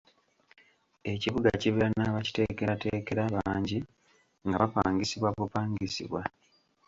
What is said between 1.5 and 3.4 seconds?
kibeera n'abakiteekerateekera